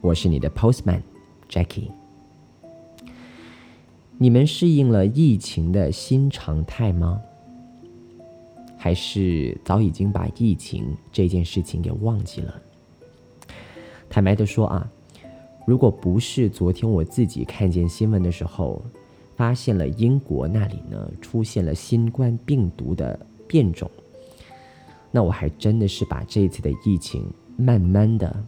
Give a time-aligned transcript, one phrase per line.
[0.00, 1.02] 我是你的 Postman
[1.48, 1.90] Jackie。
[4.16, 7.20] 你们适应了疫情的新常态吗？
[8.76, 12.62] 还是早已经把疫情这件事情给忘记了？
[14.08, 14.88] 坦白的说啊，
[15.66, 18.80] 如果不是昨天我自己看见新闻的时候，
[19.36, 23.18] 发现了英国那里呢出现了新冠病毒的
[23.48, 23.90] 变种，
[25.10, 28.44] 那我还真的是把这次的疫情慢慢的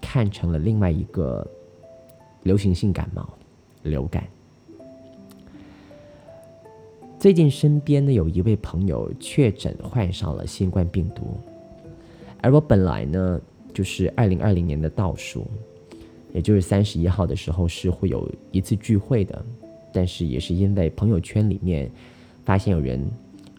[0.00, 1.46] 看成了另外一个
[2.42, 3.28] 流行性感冒、
[3.82, 4.24] 流感。
[7.18, 11.38] 最近身边呢有一位朋友确诊患上了新冠病毒，
[12.40, 13.40] 而我本来呢。
[13.72, 15.46] 就是二零二零年的倒数，
[16.34, 19.46] 也就是三十一号的时候是会有一次聚会的，
[19.92, 21.88] 但是也是因为朋友圈里面
[22.44, 23.08] 发现有人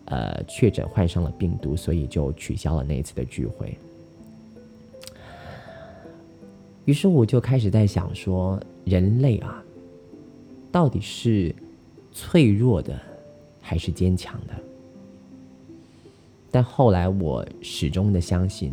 [0.04, 3.74] 呃确诊患上了病毒，所以就取消了那一次的聚会。
[6.86, 9.64] 于是我就开始在想说，人类啊，
[10.72, 11.54] 到底是
[12.12, 13.00] 脆弱的
[13.62, 14.54] 还是坚强的？
[16.50, 18.72] 但后来我始终的相信。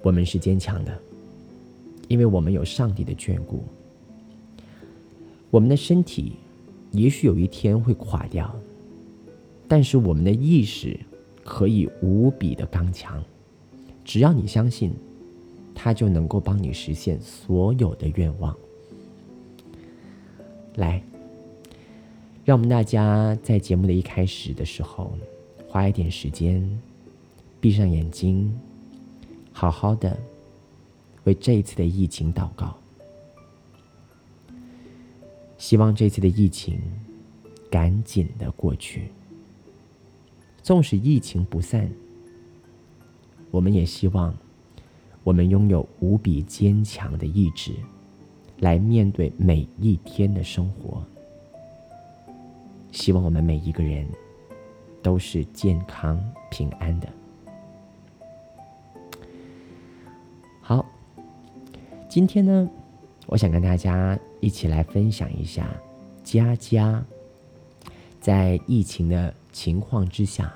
[0.00, 0.96] 我们是坚强的，
[2.06, 3.64] 因为我们有上帝的眷顾。
[5.50, 6.34] 我们的身体
[6.92, 8.54] 也许有一天会垮掉，
[9.66, 10.98] 但是我们的意识
[11.44, 13.20] 可以无比的刚强。
[14.04, 14.92] 只要你相信，
[15.80, 18.52] 他就能够帮你实现所有的愿望。
[20.74, 21.00] 来，
[22.44, 25.16] 让我们大家在节目的一开始的时候，
[25.68, 26.68] 花一点时间，
[27.60, 28.52] 闭上眼睛。
[29.52, 30.16] 好好的
[31.24, 32.76] 为这一次的疫情祷告，
[35.58, 36.80] 希望这次的疫情
[37.70, 39.10] 赶紧的过去。
[40.62, 41.90] 纵使疫情不散，
[43.50, 44.32] 我们也希望
[45.28, 47.74] 我们拥有无比坚强的意志，
[48.60, 51.04] 来面对每一天的生活。
[52.92, 54.08] 希望我们每一个人
[55.02, 56.18] 都是健康
[56.50, 57.06] 平安的。
[60.62, 60.82] 好，
[62.08, 62.66] 今天呢，
[63.26, 65.68] 我想跟大家一起来分享一下
[66.24, 67.04] 佳佳
[68.18, 70.50] 在疫情的情况之下，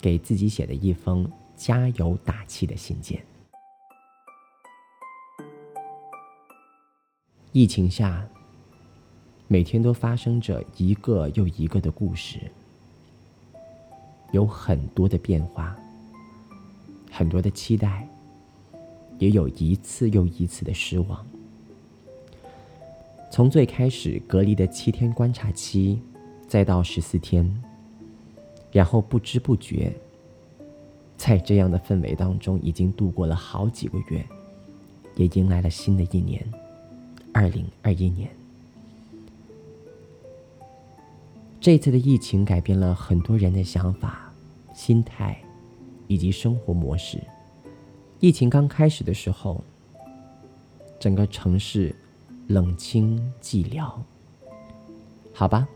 [0.00, 3.22] 给自己写的一封加油打气的信件。
[7.52, 8.26] 疫情下，
[9.46, 12.38] 每天都发生着一个又一个的故事，
[14.30, 15.76] 有很多的变化，
[17.10, 18.08] 很多的期待。
[19.18, 21.24] 也有一次又一次的失望。
[23.30, 26.00] 从最开始隔离的七天观察期，
[26.48, 27.62] 再到十四天，
[28.72, 29.94] 然后不知不觉，
[31.16, 34.26] 在这样的氛围当中，已经度过了好几个月，
[35.14, 36.44] 也迎来了新的一年，
[37.32, 38.30] 二零二一年。
[41.60, 44.32] 这次的疫情改变了很多人的想法、
[44.74, 45.40] 心态
[46.08, 47.18] 以及生活模式。
[48.18, 49.62] 疫情刚开始的时候，
[50.98, 51.94] 整个城市
[52.48, 53.90] 冷清寂寥。
[55.32, 55.66] 好吧，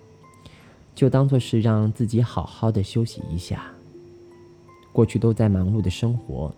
[0.95, 3.71] 就当做是让自己好好的休息一下。
[4.93, 6.55] 过去都在忙碌的生活，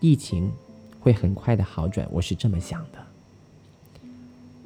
[0.00, 0.52] 疫情
[1.00, 3.11] 会很快的好转，我是这么想的。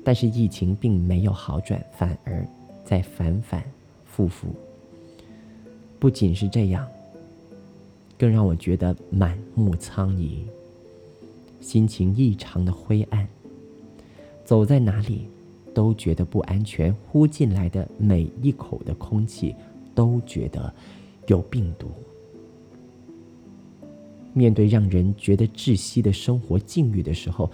[0.07, 2.47] 但是疫情并没有好转，反而
[2.85, 3.61] 在反反
[4.05, 4.47] 复复。
[5.99, 6.87] 不仅是这样。
[8.17, 10.45] 更让我觉得满目苍痍，
[11.61, 13.27] 心情异常的灰暗。
[14.45, 15.27] 走在哪里，
[15.75, 16.95] 都觉得不安全。
[17.09, 19.57] 呼进来的每一口的空气，
[19.93, 20.73] 都觉得
[21.27, 21.91] 有病毒。
[24.33, 27.51] 面对让人觉得窒息的生活境遇的时候，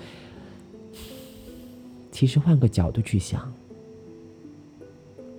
[2.12, 3.52] 其实换个角度去想，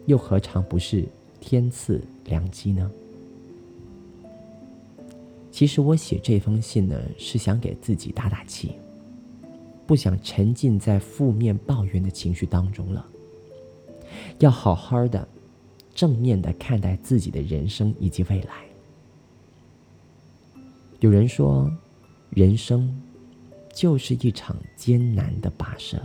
[0.07, 1.05] 又何尝不是
[1.39, 2.91] 天赐良机呢？
[5.51, 8.71] 其实我写这封信呢，是想给自己打打气，
[9.85, 13.05] 不想沉浸在负面抱怨的情绪当中了。
[14.39, 15.27] 要好好的、
[15.93, 18.65] 正面的看待自己的人生以及未来。
[21.01, 21.71] 有人说，
[22.31, 22.99] 人生
[23.71, 26.01] 就是一场艰难的跋涉。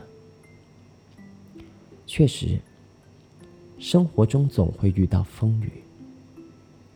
[2.08, 2.58] 确实，
[3.78, 5.70] 生活中总会遇到风雨，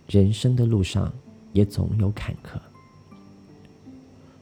[0.08, 1.12] 人生的路上
[1.52, 2.58] 也总有坎坷。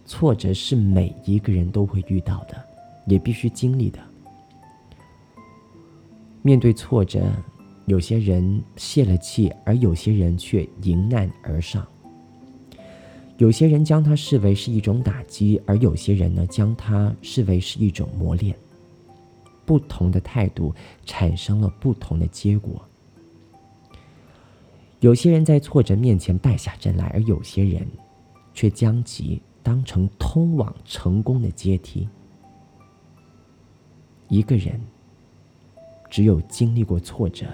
[0.06, 2.56] 挫折是每一个人都会遇到的，
[3.06, 3.98] 也必须经历的。
[6.40, 7.20] 面对挫折，
[7.86, 11.84] 有些人泄了气，而有些人却迎难而上。
[13.38, 18.56] 有些人将它视为是一种打击，而有些人呢，将它视为是一种磨练。
[19.70, 20.74] 不同的态度
[21.06, 22.84] 产生了不同的结果。
[24.98, 27.86] 有些人在挫折面前败下阵来，而有些人
[28.52, 32.08] 却将其当成通往成功的阶梯。
[34.26, 34.80] 一个人
[36.10, 37.46] 只有经历过挫折，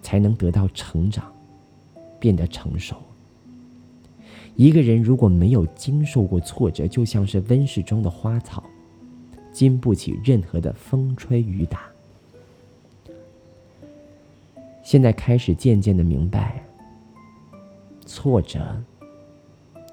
[0.00, 1.34] 才能得到成长，
[2.20, 2.94] 变得成熟。
[4.54, 8.62] 一个人如果没有经受过挫折，就像是温室中的花草。
[9.52, 11.82] 经不起任何的风吹雨打。
[14.82, 16.64] 现在开始渐渐的明白，
[18.04, 18.82] 挫折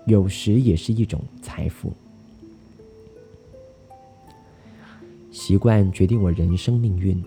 [0.05, 1.93] 有时也是一种财富。
[5.29, 7.23] 习惯决定我人生命运，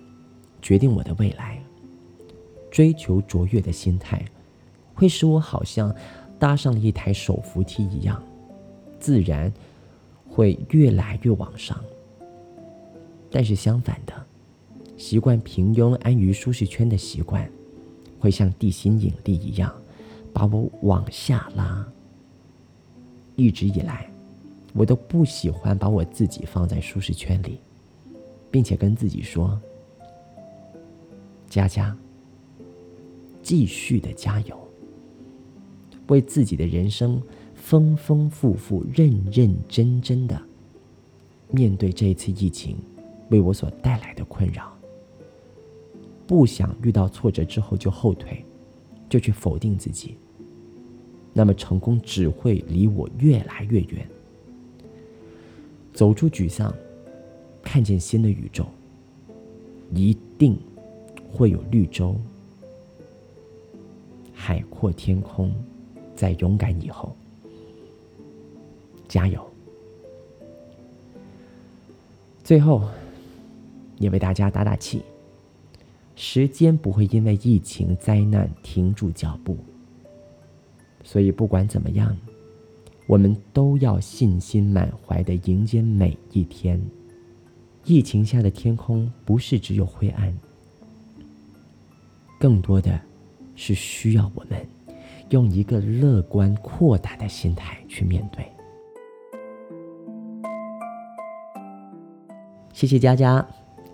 [0.61, 1.63] 决定我的未来。
[2.71, 4.25] 追求卓越的心态，
[4.95, 5.95] 会使我好像
[6.39, 8.21] 搭上了一台手扶梯一样，
[8.99, 9.53] 自然
[10.29, 11.79] 会越来越往上。
[13.31, 14.13] 但是相反的，
[14.97, 17.49] 习惯平庸、安于舒适圈的习惯，
[18.19, 19.73] 会像地心引力一样，
[20.33, 21.87] 把我往下拉。
[23.37, 24.11] 一直以来，
[24.75, 27.61] 我都不喜欢把我自己放在舒适圈里，
[28.51, 29.59] 并且跟自己说
[31.49, 31.97] ：“佳佳，
[33.43, 34.59] 继续的加油，
[36.09, 37.23] 为自己的人生
[37.55, 40.43] 丰丰富富、认认真真的
[41.51, 42.77] 面对这次疫情。”
[43.31, 44.77] 为我所带来的困扰，
[46.27, 48.45] 不想遇到挫折之后就后退，
[49.09, 50.17] 就去否定自己，
[51.33, 54.07] 那么成功只会离我越来越远。
[55.93, 56.75] 走出沮丧，
[57.63, 58.67] 看见新的宇宙，
[59.95, 60.59] 一定
[61.33, 62.17] 会有绿洲，
[64.33, 65.53] 海阔天空，
[66.15, 67.17] 在勇敢以后，
[69.09, 69.45] 加油！
[72.43, 72.83] 最后。
[74.01, 75.05] 也为大家打打气。
[76.17, 79.57] 时间不会因为疫情灾难停住脚步，
[81.05, 82.15] 所以不管怎么样，
[83.07, 86.83] 我们都要信心满怀的迎接每一天。
[87.85, 90.37] 疫情下的天空不是只有灰暗，
[92.39, 93.01] 更多的
[93.57, 94.69] 是需要我们
[95.31, 98.45] 用一个乐观阔大的心态去面对。
[102.75, 103.47] 谢谢佳佳。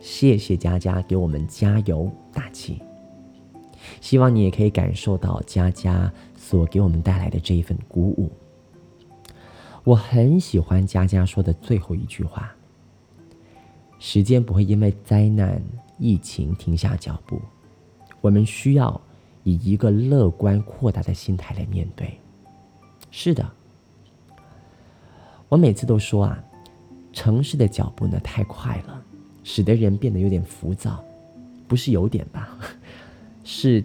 [0.06, 2.80] 谢谢佳佳给我们加油打气，
[4.00, 8.30] 希望你也可以感受到佳佳所给我们带来的这一份鼓舞。
[9.82, 12.54] 我很喜欢佳佳说的最后一句话
[13.98, 15.60] ：“时间不会因为灾难、
[15.98, 17.42] 疫情停下脚步，
[18.20, 18.98] 我们需要
[19.42, 22.16] 以一个乐观扩大的心态来面对。”
[23.10, 23.44] 是的，
[25.48, 26.44] 我每次都说啊，
[27.12, 28.95] 城市的脚步呢太快了。
[29.48, 31.04] 使得人变得有点浮躁，
[31.68, 32.58] 不是有点吧？
[33.44, 33.82] 是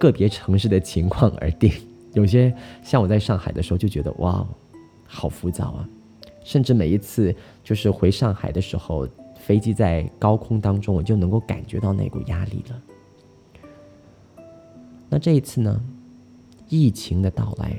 [0.00, 1.70] 个别城市的情况而定。
[2.12, 4.44] 有些像我在上海的时候就觉得哇，
[5.06, 5.88] 好浮躁啊！
[6.42, 7.32] 甚至每一次
[7.62, 12.82] 就是回上海的时候，飞机在高空当中，我就能够感觉到那股压力了。
[15.08, 15.80] 那这一次呢？
[16.68, 17.76] 疫情的到来，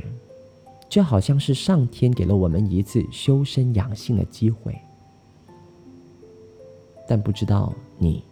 [0.87, 4.73] 就好像是上天给了我们一次修身养性的机会。
[7.07, 8.23] 但不知道你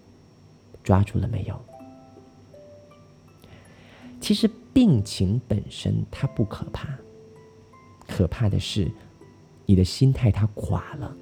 [0.83, 1.59] 抓住了没有？
[4.21, 6.89] 其实病情本身它不可怕，
[8.07, 8.91] 可怕的是
[9.65, 11.15] 你的心态它垮了。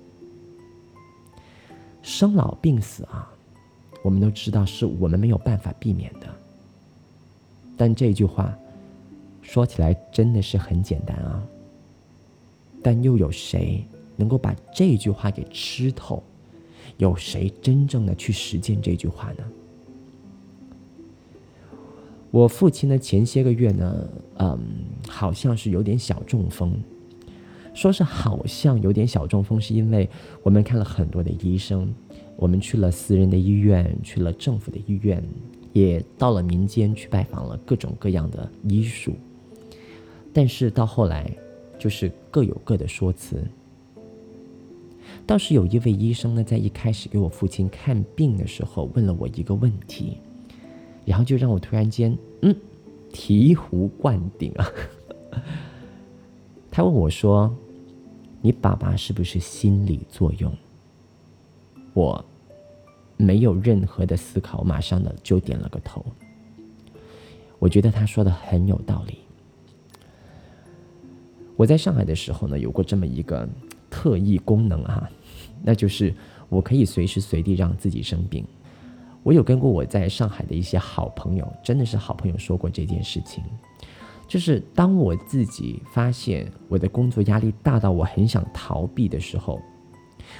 [2.01, 3.31] 生老病死啊，
[4.01, 6.27] 我们都知道是我们没有办法避免的。
[7.75, 8.57] 但这句话
[9.41, 11.43] 说起来真的是很简单啊，
[12.81, 16.23] 但又有谁能够把这句话给吃透？
[16.97, 19.43] 有谁真正的去实践这句话呢？
[22.31, 24.09] 我父亲呢，前些个月呢，
[24.39, 24.59] 嗯，
[25.07, 26.73] 好像是有点小中风。
[27.75, 30.07] 说是好像有点小中风，是因为
[30.43, 31.91] 我们看了很多的医生，
[32.35, 35.23] 我们去了私人的医院，去了政府的医院，
[35.73, 39.13] 也到了民间去拜访了各种各样的医术。
[40.31, 41.31] 但是到后来，
[41.79, 43.43] 就是各有各的说辞。
[45.25, 50.17] 倒是有一位医生呢，在一开始给我父亲看病的时候，问了我一个问题，
[51.05, 52.55] 然后就让我突然间，嗯，
[53.11, 54.67] 醍醐灌顶啊！
[56.69, 57.55] 他问我说
[58.41, 60.51] ：“你爸爸是不是心理作用？”
[61.93, 62.23] 我
[63.15, 66.03] 没有任何的思考，马上的就点了个头。
[67.59, 69.19] 我觉得他说的很有道理。
[71.55, 73.47] 我在上海的时候呢，有过这么一个
[73.93, 75.07] 特异功能啊，
[75.61, 76.11] 那就是
[76.49, 78.43] 我可以随时随地让自己生病。
[79.21, 83.43] 我有跟过我在上海的一些好朋友，真的是好朋友说过这件事情，
[84.27, 89.61] 就是当我自己发现我的工作压力大到我很想逃避的时候，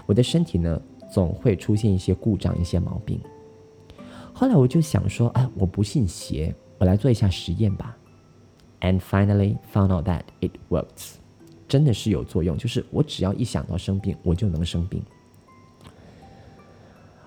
[0.07, 0.81] 我的身体呢
[1.12, 3.22] 总会出现一些故障、一些毛病。
[4.33, 7.95] 后来我就想说，哎，我不信邪，我来做一下实验吧。
[8.81, 11.13] And finally found out that it works，
[11.74, 12.56] 真的是有作用。
[12.56, 15.01] 就是我只要一想到生病，我就能生病。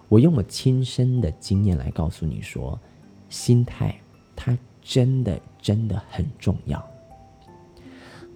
[0.08, 2.78] 我用我亲身的经验来告诉你说，
[3.28, 4.00] 心态
[4.36, 6.80] 它真的真的很重要。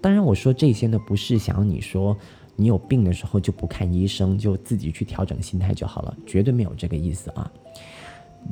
[0.01, 2.17] 当然，我说这些呢，不是想要你说
[2.57, 7.49] 你有病的时候就不看医生，就自己去调整心态就好了，绝对没有这个意思啊。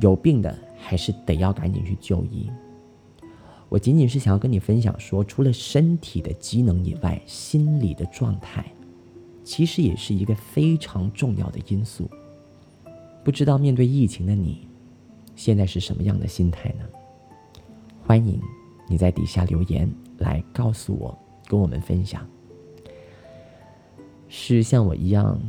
[0.00, 2.50] 有病的还是得要赶紧去就医。
[3.70, 8.66] 我仅仅是想要跟你分享说，除了身体的机能以外，心理的状态
[9.44, 12.10] 其实也是一个非常重要的因素。
[13.22, 14.66] 不知道面对疫情的你，
[15.36, 16.84] 现在是什么样的心态呢？
[18.04, 18.40] 欢迎
[18.88, 22.26] 你在底下留言来告诉我，跟我们分享。
[24.28, 25.40] 是像我一样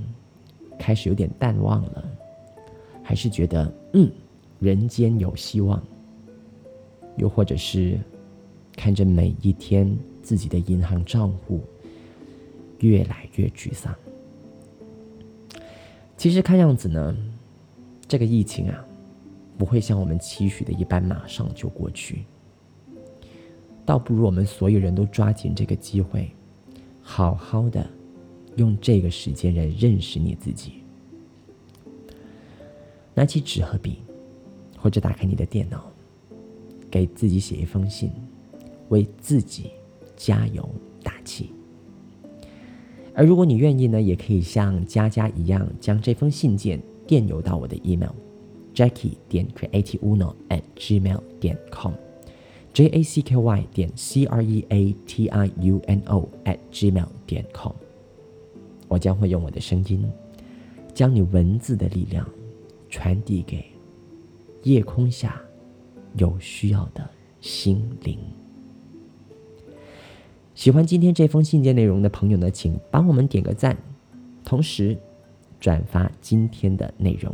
[0.77, 2.07] 开始有点淡忘了，
[3.01, 4.11] 还是觉得嗯，
[4.59, 5.81] 人间有希望？
[7.17, 7.99] 又或者是？
[8.83, 11.61] 看着每一天自己的银行账户
[12.79, 13.95] 越来越沮丧。
[16.17, 17.15] 其实看样子呢，
[18.07, 18.83] 这个疫情啊，
[19.55, 22.25] 不会像我们期许的一般马上就过去。
[23.85, 26.31] 倒不如我们所有人都抓紧这个机会，
[27.03, 27.87] 好好的
[28.55, 30.81] 用这个时间来认识你自己。
[33.13, 33.99] 拿起纸和笔，
[34.75, 35.85] 或者打开你的电脑，
[36.89, 38.09] 给自己写一封信。
[38.91, 39.71] 为自己
[40.15, 40.69] 加油
[41.01, 41.49] 打气，
[43.13, 51.93] 而如果你愿意呢，也可以像佳佳一样，将这封信件电邮到我的 email：jackie 点 CreativeUno at gmail 点 com。
[52.73, 56.57] J A C K Y 点 c r e a t i u n o at
[56.71, 57.73] gmail 点 com。
[58.87, 60.09] 我将会用我的声音，
[60.93, 62.25] 将你文字的力量
[62.89, 63.65] 传递给
[64.63, 65.41] 夜空下
[66.15, 67.09] 有需要的
[67.41, 68.17] 心灵。
[70.53, 73.75] 喜欢今天这封信件内容的朋友呢，请帮我们点个赞，
[74.43, 74.97] 同时
[75.59, 77.33] 转发今天的内容。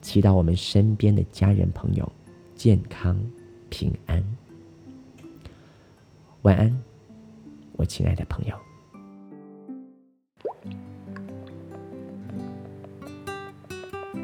[0.00, 2.10] 祈祷我们身边的家人朋友
[2.54, 3.20] 健康
[3.68, 4.24] 平安。
[6.42, 6.82] 晚安，
[7.72, 8.54] 我亲爱的朋友。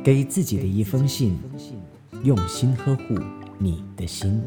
[0.02, 1.37] 给自己的一封信，
[2.23, 3.19] 用心呵护
[3.59, 4.40] 你的心。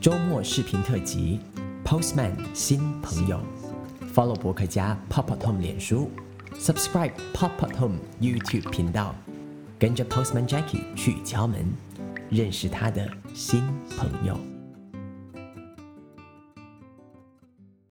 [0.00, 1.40] 周末视频特辑。
[1.84, 3.38] Postman 新朋友
[4.14, 6.10] ，Follow 博客家 PopatHome 脸书
[6.58, 9.14] ，Subscribe PopatHome YouTube 频道，
[9.78, 11.62] 跟着 Postman Jackie 去敲门，
[12.30, 13.62] 认识他的新
[13.98, 14.53] 朋友。